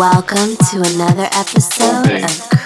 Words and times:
Welcome 0.00 0.56
to 0.56 0.76
another 0.94 1.28
episode 1.30 2.24
of 2.24 2.59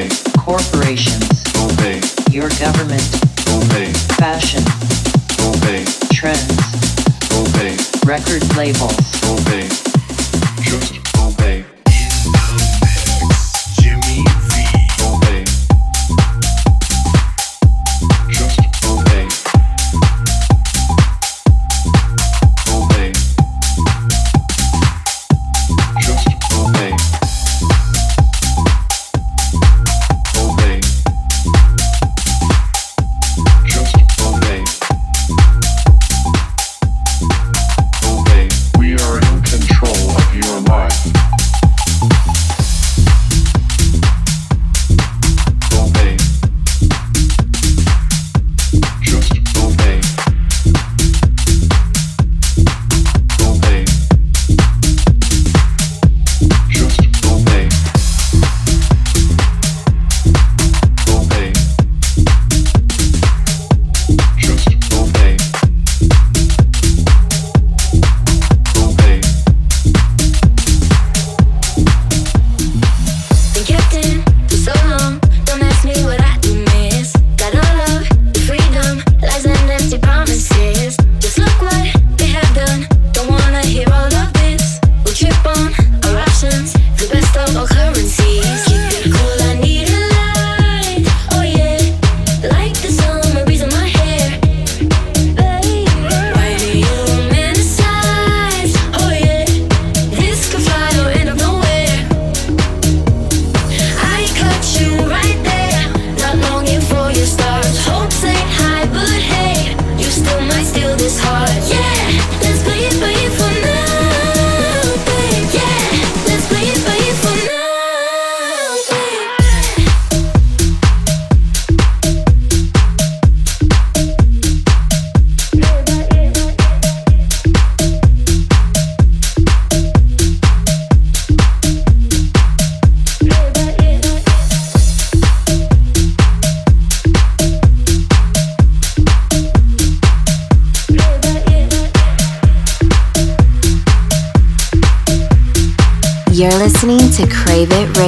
Obey. 0.00 0.08
Corporations. 0.38 1.44
Obey. 1.56 2.00
Your 2.30 2.48
government. 2.58 3.04
Obey. 3.50 3.92
Fashion. 4.16 4.62
Obey. 5.44 5.84
Trends. 6.10 6.56
Obey. 7.34 7.76
Record 8.06 8.56
labels. 8.56 8.96
Obey 9.24 9.89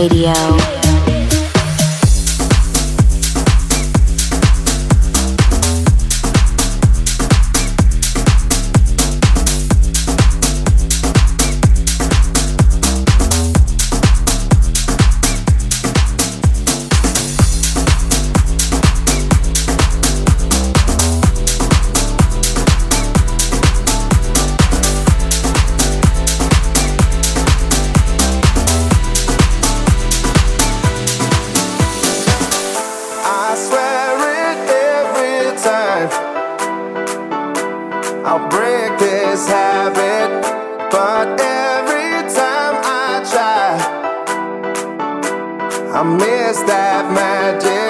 Radio. 0.03 0.52
this 39.03 39.49
habit, 39.49 40.31
but 40.93 41.27
every 41.41 42.23
time 42.39 42.77
I 42.85 43.11
try, 43.33 43.67
I 45.99 46.03
miss 46.05 46.61
that 46.71 47.11
magic. 47.13 47.82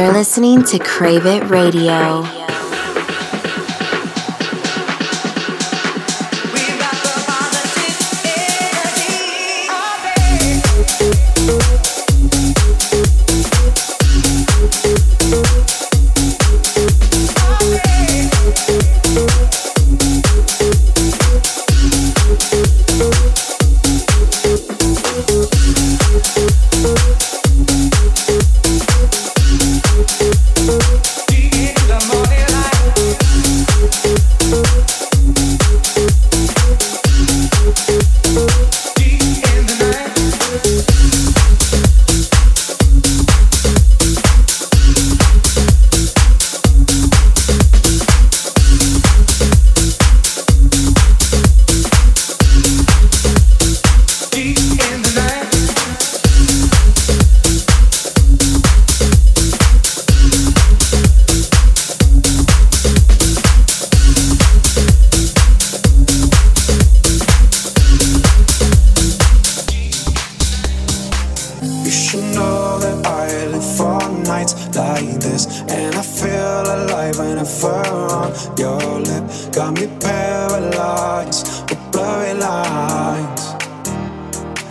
You're 0.00 0.14
listening 0.14 0.62
to 0.64 0.78
Crave 0.78 1.26
It 1.26 1.44
Radio. 1.50 2.39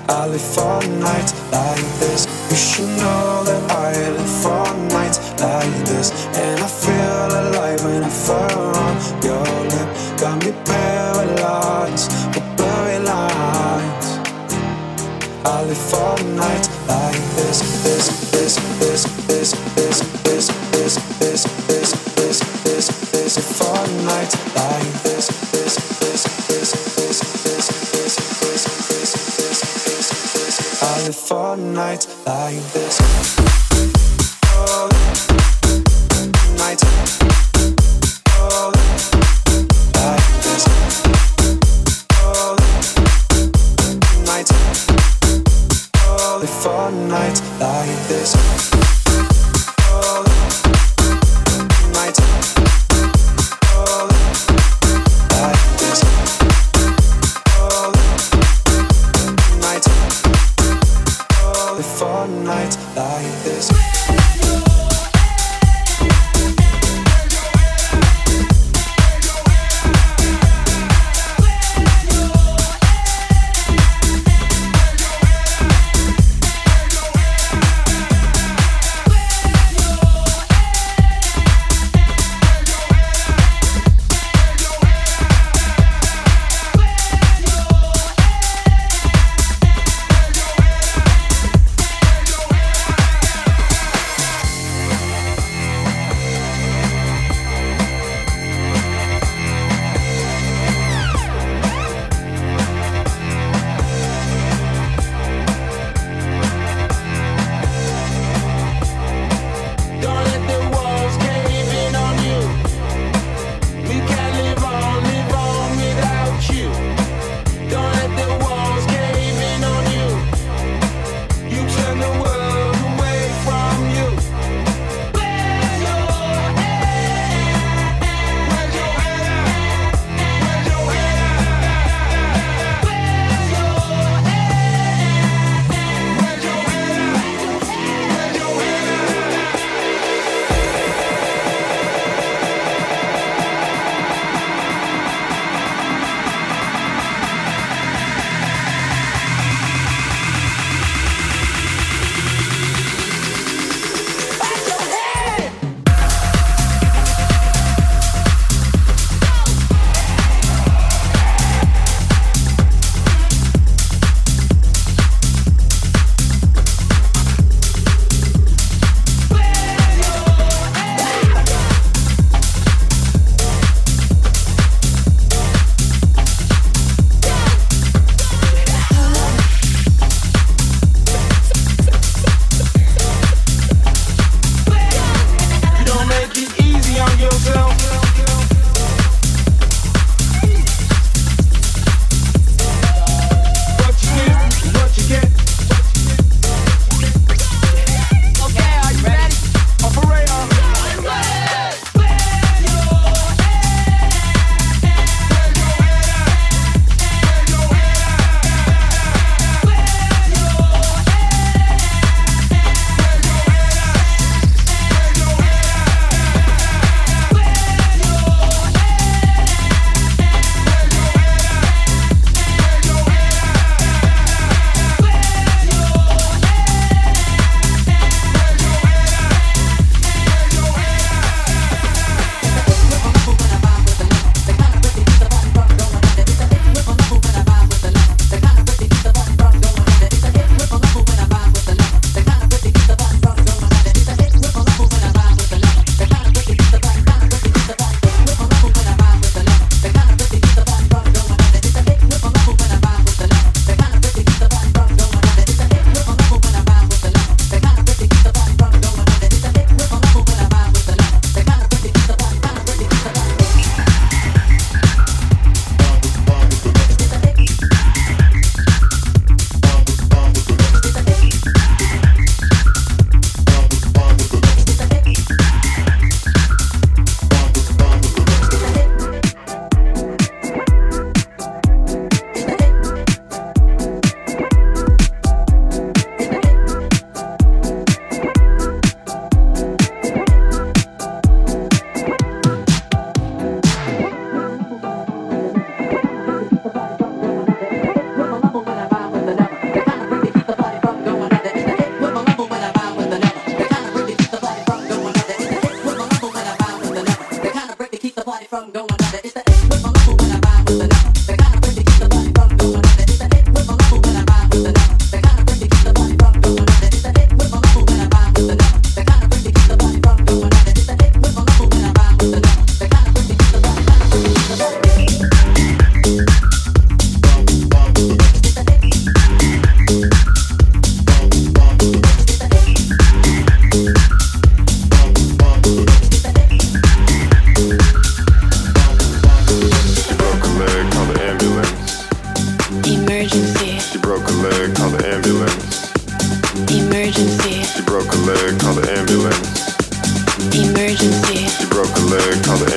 I 0.10 0.26
live 0.26 0.42
for 0.42 0.82
nights 0.98 1.34
like 1.52 1.86
this. 2.00 2.26
You 2.50 2.56
should 2.56 2.90
know 2.98 3.44
that 3.46 3.72
I 3.72 3.92
live 4.10 4.34
for 4.42 4.66
nights 4.90 5.20
like 5.40 5.86
this. 5.86 6.10
And 6.36 6.60
I 6.60 6.68
feel 6.68 7.28
alive 7.40 7.84
when 7.84 8.04
I 8.04 8.10
fall 8.10 8.76
on 8.76 8.96
your 9.22 9.46
lip. 9.70 9.90
Got 10.20 10.44
me 10.44 10.52
paralyzed 10.66 12.12
with 12.34 12.58
blurry 12.58 13.00
lines. 13.06 14.08
I 15.46 15.64
live 15.68 15.78
for 15.78 16.18
nights 16.34 16.70
like 16.88 17.22
this, 17.38 17.60
this, 17.84 18.32
this, 18.32 18.56
this, 18.80 19.04
this, 19.28 19.52
this, 19.76 20.00
this, 20.24 20.48
this, 20.72 20.96
this. 21.20 21.44
this. 21.44 21.69
nights 31.80 32.26
like 32.26 32.62
this. 32.74 33.39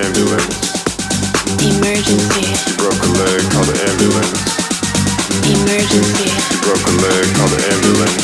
Ambulance. 0.02 0.58
Emergency. 1.62 2.42
You 2.66 2.74
broke 2.76 2.98
a 2.98 3.10
leg, 3.22 3.40
call 3.54 3.64
the 3.64 3.76
ambulance. 3.86 4.34
Emergency. 5.46 6.28
You 6.50 6.58
broke 6.62 6.82
a 6.82 6.94
leg, 7.02 7.24
call 7.38 7.48
the 7.48 7.60
ambulance. 7.70 8.18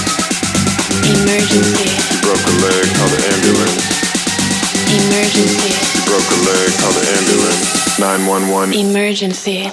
Emergency. 1.06 1.88
You 2.10 2.18
broke 2.22 2.42
a 2.42 2.54
leg, 2.66 2.84
call 2.98 3.08
the 3.14 3.20
ambulance. 3.30 3.84
Emergency. 4.90 5.70
You 5.94 6.02
broke 6.06 6.30
a 6.34 6.38
leg, 6.50 6.68
call 6.82 6.92
the 6.98 7.04
ambulance. 7.14 7.98
911. 7.98 8.74
Emergency. 8.74 9.70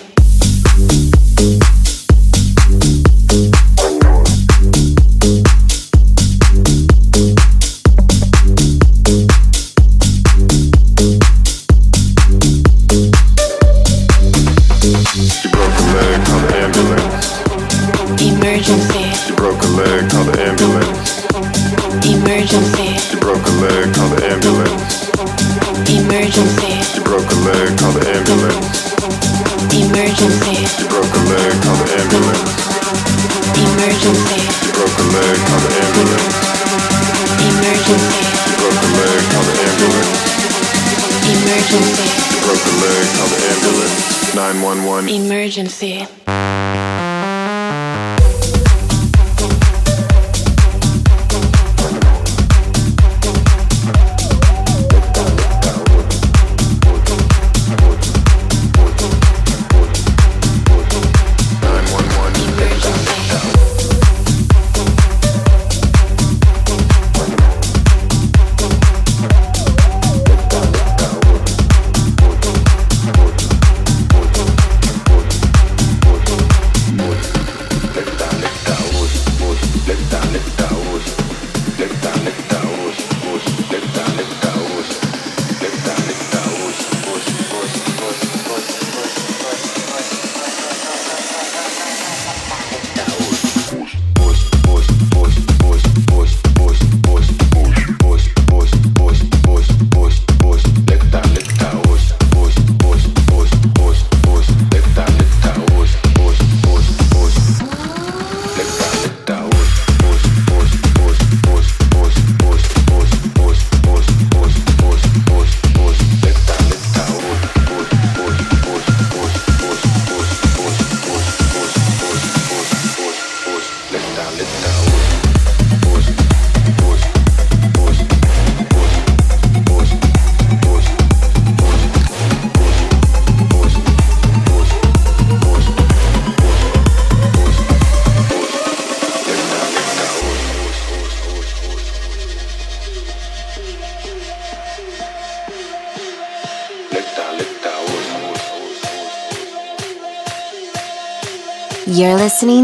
Emergency. 41.45 42.01
You 42.33 42.41
broke 42.41 42.65
a 42.65 42.73
leg, 42.81 43.05
call 43.17 43.27
the 43.29 43.37
ambulance. 43.53 44.33
911. 44.33 45.09
Emergency. 45.09 46.34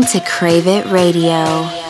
To 0.03 0.19
Crave 0.21 0.67
It 0.67 0.85
Radio. 0.87 1.80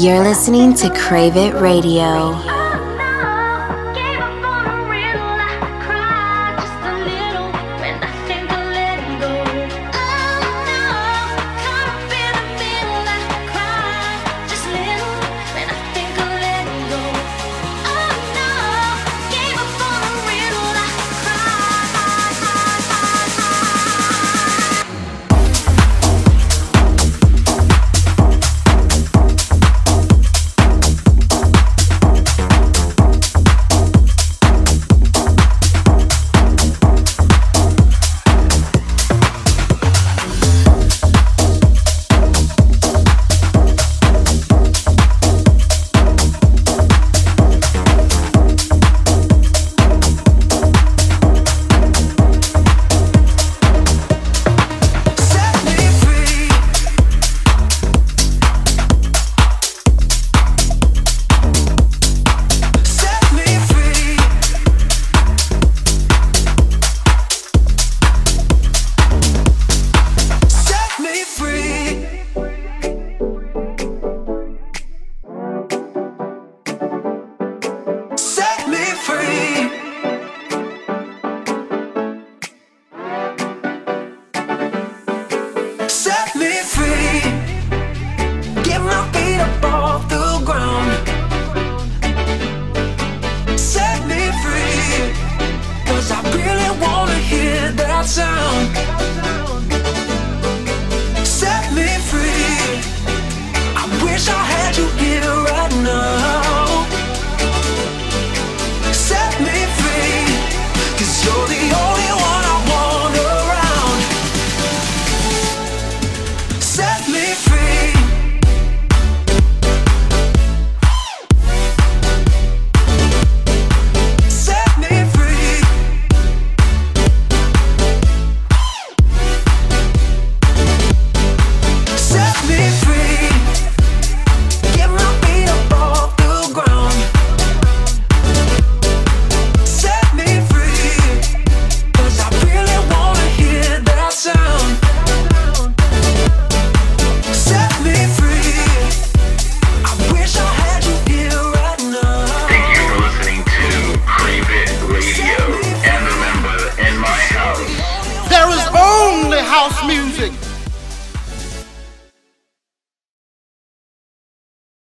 You're 0.00 0.24
listening 0.24 0.72
to 0.76 0.88
Crave 0.96 1.36
It 1.36 1.52
Radio. 1.56 2.59